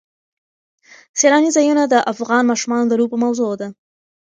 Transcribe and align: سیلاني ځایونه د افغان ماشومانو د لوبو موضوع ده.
سیلاني 1.19 1.49
ځایونه 1.57 1.83
د 1.87 1.95
افغان 2.11 2.43
ماشومانو 2.51 2.85
د 2.89 2.93
لوبو 2.99 3.15
موضوع 3.23 3.51
ده. 3.61 3.67